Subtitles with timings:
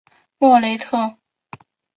[0.39, 1.19] 莫雷特。